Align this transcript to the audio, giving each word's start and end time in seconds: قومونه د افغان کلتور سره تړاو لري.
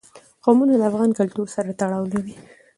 قومونه 0.43 0.73
د 0.77 0.81
افغان 0.91 1.09
کلتور 1.19 1.47
سره 1.55 1.69
تړاو 1.79 2.03
لري. 2.13 2.33